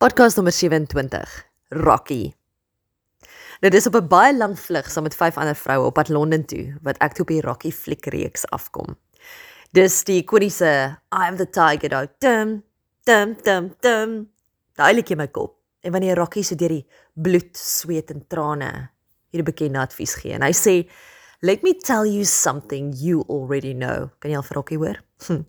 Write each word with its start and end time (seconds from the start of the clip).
Podcast 0.00 0.36
nommer 0.36 0.52
27. 0.52 1.50
Rocky. 1.68 2.32
Dit 3.60 3.74
is 3.74 3.86
op 3.86 3.94
'n 3.94 4.08
baie 4.08 4.36
lang 4.36 4.58
vlug 4.58 4.90
saam 4.90 5.02
met 5.02 5.14
vyf 5.14 5.36
ander 5.36 5.54
vroue 5.54 5.84
op 5.86 5.94
pad 5.94 6.08
Londen 6.08 6.46
toe 6.46 6.78
wat 6.82 6.96
ek 6.98 7.12
toe 7.12 7.22
op 7.22 7.28
die 7.28 7.40
Rocky 7.40 7.72
fliekreeks 7.72 8.46
afkom. 8.48 8.96
Dis 9.72 10.04
die 10.04 10.22
ikoniese 10.22 10.96
I 11.12 11.28
am 11.28 11.36
the 11.36 11.50
tiger 11.50 11.88
daai 11.88 12.08
dum 12.18 12.62
dum 13.04 13.36
dum 13.42 13.74
dum. 13.80 14.30
Daai 14.74 14.94
liedjie 14.94 15.16
in 15.16 15.20
my 15.20 15.28
kop. 15.28 15.56
En 15.80 15.92
wanneer 15.92 16.16
Rocky 16.16 16.42
so 16.42 16.54
deur 16.54 16.68
die 16.68 16.86
bloed, 17.12 17.56
sweet 17.56 18.10
en 18.10 18.26
trane 18.26 18.90
hierdie 19.30 19.52
bekende 19.52 19.78
advies 19.78 20.14
gee 20.14 20.32
en 20.32 20.42
hy 20.42 20.52
sê 20.52 20.88
Let 21.42 21.62
me 21.62 21.72
tell 21.72 22.04
you 22.04 22.26
something 22.26 22.92
you 22.94 23.22
already 23.22 23.72
know. 23.72 24.10
Kan 24.20 24.30
jy 24.30 24.94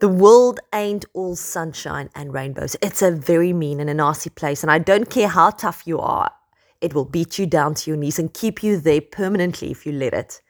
the 0.00 0.08
world 0.08 0.58
ain't 0.74 1.04
all 1.14 1.36
sunshine 1.36 2.10
and 2.16 2.34
rainbows. 2.34 2.74
It's 2.82 3.02
a 3.02 3.12
very 3.12 3.52
mean 3.52 3.78
and 3.78 3.88
a 3.88 3.94
nasty 3.94 4.30
place 4.30 4.64
and 4.64 4.70
I 4.72 4.80
don't 4.80 5.08
care 5.08 5.28
how 5.28 5.50
tough 5.50 5.84
you 5.86 6.00
are. 6.00 6.32
It 6.80 6.92
will 6.92 7.04
beat 7.04 7.38
you 7.38 7.46
down 7.46 7.74
to 7.74 7.90
your 7.90 7.96
knees 7.96 8.18
and 8.18 8.34
keep 8.34 8.64
you 8.64 8.80
there 8.80 9.00
permanently 9.00 9.70
if 9.70 9.86
you 9.86 9.92
let 9.92 10.12
it. 10.12 10.42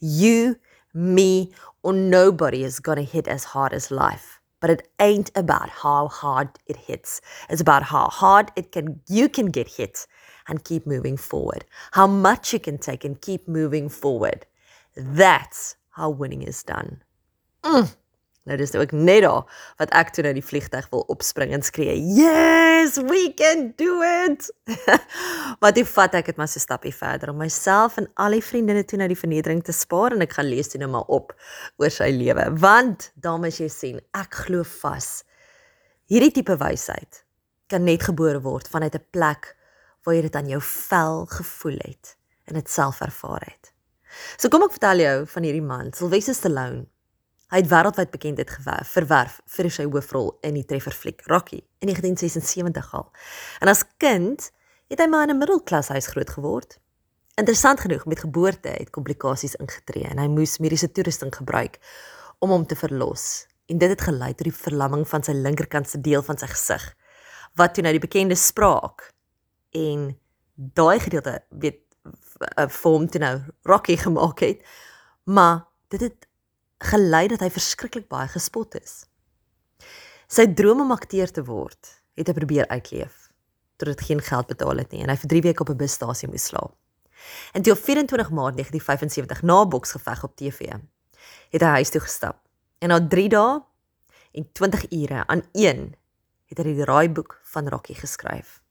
You, 0.00 0.56
me, 0.92 1.52
or 1.84 1.92
nobody 1.92 2.64
is 2.64 2.80
going 2.80 2.98
to 2.98 3.04
hit 3.04 3.28
as 3.28 3.44
hard 3.44 3.72
as 3.72 3.92
life. 3.92 4.40
But 4.60 4.70
it 4.70 4.88
ain't 4.98 5.30
about 5.36 5.68
how 5.68 6.08
hard 6.08 6.48
it 6.66 6.76
hits. 6.76 7.20
It's 7.48 7.60
about 7.60 7.84
how 7.84 8.08
hard 8.08 8.50
it 8.56 8.72
can 8.72 9.00
you 9.08 9.28
can 9.28 9.46
get 9.46 9.68
hit 9.68 10.04
and 10.46 10.64
keep 10.64 10.86
moving 10.86 11.18
forward. 11.18 11.64
How 11.92 12.06
much 12.06 12.52
you 12.52 12.60
can 12.60 12.78
take 12.78 13.04
and 13.04 13.20
keep 13.20 13.48
moving 13.48 13.88
forward. 13.88 14.46
That's 14.96 15.76
how 15.90 16.10
winning 16.10 16.42
is 16.42 16.62
done. 16.62 17.02
Mm. 17.62 17.88
Nou 18.42 18.56
dis 18.58 18.74
ook 18.74 18.90
net 18.90 19.22
daar 19.22 19.44
wat 19.78 19.92
ek 19.94 20.08
toe 20.10 20.24
nou 20.26 20.32
die 20.34 20.42
vliegtyg 20.42 20.88
wil 20.90 21.04
opspring 21.14 21.52
en 21.54 21.62
skree, 21.62 21.94
"Yes, 21.94 22.96
we 22.98 23.30
can 23.38 23.72
do 23.76 24.02
it!" 24.02 24.50
Wat 25.62 25.78
ek 25.78 25.86
vat 25.86 26.14
ek 26.18 26.26
het 26.26 26.36
maar 26.36 26.50
so 26.50 26.58
stappie 26.58 26.94
verder 26.94 27.30
om 27.30 27.38
myself 27.38 27.96
en 28.02 28.10
al 28.14 28.34
die 28.34 28.42
vriendinne 28.42 28.84
toe 28.84 28.98
nou 28.98 29.06
die 29.08 29.18
vernedering 29.18 29.62
te 29.62 29.72
spaar 29.72 30.12
en 30.12 30.26
ek 30.26 30.32
gaan 30.32 30.50
lees 30.50 30.68
toe 30.68 30.80
nou 30.80 30.90
maar 30.90 31.06
op 31.06 31.36
oor 31.78 31.90
sy 31.90 32.10
lewe. 32.10 32.50
Want 32.58 33.12
dames 33.14 33.60
jy 33.62 33.68
sien, 33.68 34.00
ek 34.10 34.34
glo 34.34 34.66
vas 34.82 35.22
hierdie 36.10 36.32
tipe 36.34 36.56
wysheid 36.58 37.22
kan 37.70 37.84
net 37.86 38.02
gebore 38.02 38.42
word 38.42 38.66
vanuit 38.68 38.94
'n 38.94 39.06
plek 39.14 39.54
waar 40.02 40.16
jy 40.16 40.22
dit 40.26 40.36
aan 40.36 40.48
jou 40.48 40.60
vel 40.62 41.26
gevoel 41.26 41.78
het 41.82 42.16
en 42.50 42.58
dit 42.58 42.70
self 42.70 43.00
ervaar 43.00 43.44
het. 43.46 43.72
So 44.36 44.50
kom 44.52 44.64
ek 44.66 44.74
vertel 44.76 45.02
jou 45.04 45.14
van 45.34 45.46
hierdie 45.46 45.64
man, 45.64 45.92
Sylvester 45.96 46.36
Stallone. 46.36 46.86
Hy 47.52 47.60
het 47.60 47.68
wêreldwyd 47.68 48.12
bekendheid 48.12 48.50
gewerf, 48.50 48.94
verwerf 48.96 49.40
vir 49.54 49.68
sy 49.72 49.84
hoofrol 49.84 50.30
in 50.46 50.56
die 50.56 50.64
trefferfliek 50.68 51.20
Rocky 51.28 51.60
in 51.84 51.90
1976 51.90 52.94
al. 52.96 53.10
En 53.60 53.68
as 53.72 53.84
kind 54.00 54.48
het 54.92 55.00
hy 55.00 55.08
maar 55.08 55.28
in 55.28 55.34
'n 55.36 55.38
middelklashuis 55.38 56.08
groot 56.12 56.30
geword. 56.30 56.78
Interessant 57.36 57.80
genoeg 57.80 58.04
met 58.06 58.20
geboorte 58.20 58.68
het 58.68 58.90
komplikasies 58.90 59.54
ingetree 59.54 60.08
en 60.08 60.18
hy 60.18 60.28
moes 60.28 60.58
mediese 60.58 60.92
toerusting 60.92 61.34
gebruik 61.34 61.78
om 62.38 62.50
hom 62.50 62.66
te 62.66 62.76
verlos. 62.76 63.46
En 63.66 63.78
dit 63.78 63.88
het 63.88 64.00
gelei 64.00 64.34
tot 64.34 64.44
die 64.44 64.52
verlamming 64.52 65.08
van 65.08 65.22
sy 65.22 65.32
linkerkant 65.32 65.88
se 65.88 66.00
deel 66.00 66.22
van 66.22 66.38
sy 66.38 66.46
gesig 66.46 66.94
wat 67.54 67.74
toe 67.74 67.82
nou 67.84 67.92
die 67.92 68.00
bekende 68.00 68.34
spraak 68.34 69.11
en 69.72 70.10
daai 70.54 71.00
gedeelte 71.00 71.40
weet 71.48 71.80
eh, 72.38 72.68
vorm 72.68 73.08
toe 73.08 73.20
nou 73.20 73.34
Rocky 73.68 73.96
gemaak 73.96 74.40
het. 74.40 74.62
Maar 75.24 75.64
dit 75.88 76.00
het 76.00 76.28
gelei 76.78 77.26
dat 77.28 77.40
hy 77.40 77.50
verskriklik 77.50 78.08
baie 78.10 78.28
gespot 78.28 78.74
is. 78.80 79.04
Sy 80.26 80.48
droom 80.56 80.80
om 80.80 80.94
akteur 80.94 81.30
te 81.30 81.44
word, 81.44 82.02
het 82.16 82.28
hy 82.28 82.34
probeer 82.36 82.68
uitleef 82.68 83.22
totdat 83.82 84.00
hy 84.04 84.12
geen 84.12 84.20
geld 84.22 84.46
betaal 84.46 84.78
het 84.78 84.92
nie 84.94 85.02
en 85.02 85.10
hy 85.10 85.16
vir 85.18 85.30
3 85.32 85.42
weke 85.42 85.64
op 85.64 85.70
'n 85.72 85.76
busstasie 85.76 86.28
moes 86.30 86.44
slaap. 86.46 86.76
En 87.52 87.62
toe 87.62 87.72
op 87.72 87.78
24 87.78 88.30
Maart 88.30 88.54
1975 88.54 89.42
na 89.42 89.66
boksgeveg 89.66 90.24
op 90.24 90.36
TV, 90.36 90.70
het 91.50 91.60
hy 91.60 91.72
huis 91.82 91.90
toe 91.90 92.00
gestap. 92.00 92.38
En 92.78 92.88
na 92.88 93.00
3 93.08 93.28
dae 93.28 93.62
en 94.32 94.52
20 94.52 94.90
ure 94.90 95.26
aan 95.26 95.42
een 95.52 95.94
het 96.46 96.58
hy 96.58 96.64
die 96.64 96.84
raaiboek 96.84 97.40
van 97.42 97.68
Rocky 97.68 97.94
geskryf. 97.94 98.62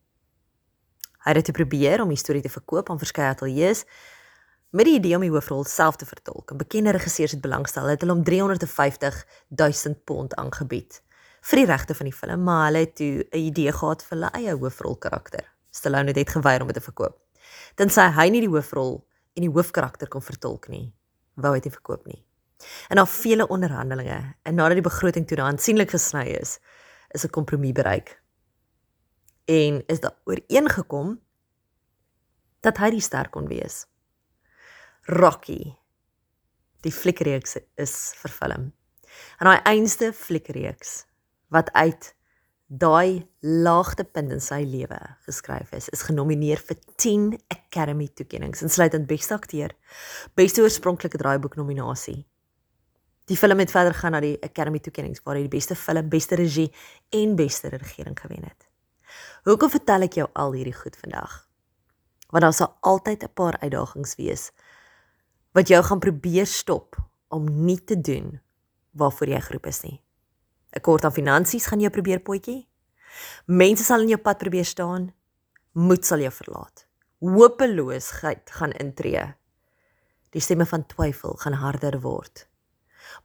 Hy 1.22 1.36
het 1.36 1.46
dit 1.46 1.56
probeer 1.56 2.02
om 2.02 2.10
die 2.10 2.18
storie 2.18 2.42
te 2.42 2.50
verkoop 2.50 2.90
aan 2.90 3.00
verskeie 3.00 3.30
ateljee's 3.30 3.86
met 4.72 4.88
die 4.88 4.96
idee 4.96 5.16
om 5.16 5.22
die 5.22 5.30
hoofrol 5.30 5.64
self 5.68 5.96
te 5.96 6.06
vertolk. 6.06 6.52
'n 6.52 6.58
Bekende 6.58 6.92
regisseur 6.92 7.30
het 7.30 7.42
belangstel, 7.42 7.86
het 7.86 8.02
hulle 8.02 8.14
om 8.14 8.24
350 8.24 9.26
000 9.50 9.96
pond 10.06 10.36
aangebied 10.36 11.02
vir 11.42 11.58
die 11.58 11.66
regte 11.66 11.96
van 11.98 12.06
die 12.06 12.14
film, 12.16 12.44
maar 12.44 12.66
hulle 12.66 12.86
het 12.86 12.96
toe 12.96 13.26
'n 13.32 13.38
idee 13.38 13.72
gehad 13.72 14.04
vir 14.04 14.18
hulle 14.18 14.32
eie 14.32 14.56
hoofrol 14.56 14.96
karakter. 14.96 15.46
Stallone 15.72 16.08
het 16.08 16.16
dit 16.16 16.30
geweier 16.30 16.62
om 16.62 16.68
dit 16.68 16.76
te 16.76 16.82
verkoop. 16.82 17.18
Tensy 17.76 18.02
hy 18.02 18.30
nie 18.30 18.42
die 18.42 18.50
hoofrol 18.50 19.08
en 19.34 19.42
die 19.42 19.52
hoofkarakter 19.52 20.08
kon 20.08 20.22
vertolk 20.22 20.68
nie, 20.68 20.94
wou 21.36 21.54
hy 21.54 21.60
dit 21.60 21.74
verkoop 21.74 22.06
nie. 22.06 22.24
En 22.90 22.96
na 22.96 23.06
vele 23.06 23.48
onderhandelinge 23.48 24.36
en 24.44 24.56
nadat 24.56 24.76
die 24.76 24.90
begroting 24.90 25.28
toe 25.28 25.38
aansienlik 25.42 25.90
gesny 25.90 26.26
is, 26.42 26.60
is 27.10 27.26
'n 27.26 27.30
kompromie 27.30 27.74
bereik. 27.74 28.21
En 29.46 29.84
is 29.88 30.00
daar 30.00 30.18
ooreengekom 30.26 31.20
dat 32.62 32.78
hy 32.78 32.92
die 32.94 33.04
ster 33.04 33.30
kon 33.30 33.48
wees. 33.50 33.86
Rocky. 35.10 35.74
Die 36.86 36.94
fliekreeks 36.94 37.58
is 37.82 37.96
vervilm. 38.22 38.72
En 39.40 39.50
daai 39.50 39.62
einste 39.70 40.12
fliekreeks 40.14 41.02
wat 41.52 41.72
uit 41.74 42.14
daai 42.72 43.28
laagtepunt 43.44 44.32
in 44.32 44.40
sy 44.40 44.62
lewe 44.64 45.00
geskryf 45.28 45.74
is, 45.76 45.90
is 45.92 46.06
genomineer 46.08 46.62
vir 46.64 46.78
10 47.04 47.34
Academy 47.52 48.08
toekenninge, 48.16 48.62
insluitend 48.64 49.10
beste 49.10 49.36
akteur, 49.36 49.76
beste 50.40 50.64
oorspronklike 50.64 51.20
draaiboek 51.20 51.60
nominasie. 51.60 52.22
Die 53.28 53.38
film 53.38 53.60
het 53.60 53.74
verder 53.76 53.96
gaan 53.96 54.16
na 54.16 54.24
die 54.24 54.38
Academy 54.44 54.80
toekenninge 54.80 55.20
waar 55.26 55.38
hy 55.38 55.46
die 55.50 55.56
beste 55.58 55.76
film, 55.76 56.08
beste 56.12 56.40
regie 56.40 56.70
en 57.12 57.36
beste 57.36 57.74
regering 57.76 58.16
gewen 58.20 58.48
het. 58.48 58.71
Hoekom 59.44 59.70
vertel 59.70 60.02
ek 60.02 60.20
jou 60.20 60.28
al 60.34 60.54
hierdie 60.54 60.76
goed 60.76 60.98
vandag? 60.98 61.48
Want 62.30 62.44
daar 62.44 62.54
sal 62.54 62.78
altyd 62.80 63.24
'n 63.24 63.34
paar 63.34 63.58
uitdagings 63.60 64.16
wees 64.16 64.52
wat 65.52 65.68
jou 65.68 65.84
gaan 65.84 66.00
probeer 66.00 66.46
stop 66.46 66.96
om 67.28 67.66
nie 67.66 67.84
te 67.84 68.02
doen 68.02 68.40
waarvoor 68.92 69.28
jy 69.28 69.42
geroep 69.42 69.66
is 69.66 69.82
nie. 69.82 70.02
'n 70.76 70.82
Kort 70.82 71.04
aan 71.06 71.14
finansies 71.14 71.66
gaan 71.66 71.80
jou 71.80 71.92
probeer 71.92 72.20
potjie. 72.20 72.68
Mense 73.46 73.84
sal 73.84 74.02
in 74.02 74.08
jou 74.08 74.22
pad 74.22 74.38
probeer 74.38 74.66
staan. 74.66 75.14
Moed 75.72 76.06
sal 76.06 76.20
jou 76.20 76.32
verlaat. 76.32 76.86
Hopeloosheid 77.20 78.52
gaan 78.52 78.72
intree. 78.72 79.34
Die 80.30 80.42
stemme 80.42 80.66
van 80.66 80.86
twyfel 80.86 81.36
gaan 81.44 81.54
harder 81.54 82.00
word. 82.02 82.48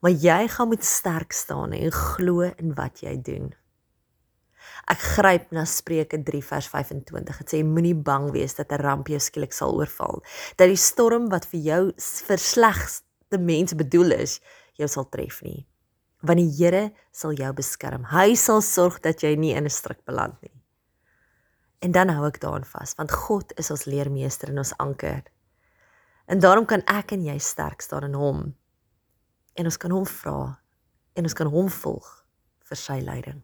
Maar 0.00 0.10
jy 0.10 0.48
gaan 0.48 0.68
moet 0.68 0.84
sterk 0.84 1.32
staan 1.32 1.72
en 1.72 1.92
glo 1.92 2.40
in 2.40 2.74
wat 2.74 3.00
jy 3.00 3.14
doen. 3.22 3.54
Ek 4.84 5.00
gryp 5.16 5.52
na 5.56 5.64
Spreuke 5.64 6.18
3 6.22 6.42
vers 6.42 6.68
25. 6.68 7.38
Dit 7.40 7.54
sê 7.54 7.62
moenie 7.64 7.94
bang 7.94 8.28
wees 8.34 8.54
dat 8.54 8.72
'n 8.72 8.82
ramp 8.82 9.08
jou 9.08 9.18
skielik 9.18 9.52
sal 9.52 9.74
oorval, 9.74 10.22
dat 10.56 10.68
die 10.68 10.76
storm 10.76 11.28
wat 11.28 11.44
vir 11.44 11.60
jou 11.60 11.92
vir 12.28 12.38
slegste 12.38 13.38
mense 13.38 13.74
bedoel 13.74 14.12
is, 14.12 14.40
jou 14.76 14.88
sal 14.88 15.08
tref 15.08 15.42
nie. 15.42 15.66
Want 16.22 16.38
die 16.38 16.52
Here 16.58 16.92
sal 17.12 17.32
jou 17.32 17.52
beskerm. 17.52 18.04
Hy 18.04 18.34
sal 18.34 18.60
sorg 18.60 19.00
dat 19.00 19.22
jy 19.22 19.36
nie 19.36 19.54
in 19.54 19.64
'n 19.64 19.70
struik 19.70 20.04
beland 20.04 20.40
nie. 20.42 20.62
En 21.80 21.92
dan 21.92 22.08
hou 22.08 22.26
ek 22.26 22.40
daaraan 22.40 22.64
vas, 22.64 22.94
want 22.98 23.12
God 23.12 23.52
is 23.58 23.70
ons 23.70 23.84
leermeester 23.84 24.48
en 24.48 24.58
ons 24.58 24.76
anker. 24.78 25.22
En 26.26 26.38
daarom 26.38 26.66
kan 26.66 26.82
ek 26.86 27.12
en 27.12 27.24
jy 27.24 27.38
sterk 27.38 27.80
staan 27.80 28.04
in 28.04 28.14
hom. 28.14 28.54
En 29.54 29.64
ons 29.64 29.76
kan 29.76 29.90
hom 29.90 30.06
vra 30.06 30.58
en 31.14 31.22
ons 31.22 31.34
kan 31.34 31.46
hom 31.46 31.68
volg 31.68 32.08
vir 32.68 32.76
sy 32.76 33.00
leiding. 33.00 33.42